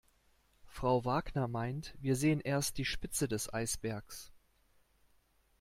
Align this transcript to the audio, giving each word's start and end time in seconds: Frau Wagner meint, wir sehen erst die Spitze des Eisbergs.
Frau 0.65 1.05
Wagner 1.05 1.47
meint, 1.47 1.93
wir 2.01 2.15
sehen 2.15 2.39
erst 2.39 2.79
die 2.79 2.85
Spitze 2.85 3.27
des 3.27 3.53
Eisbergs. 3.53 4.31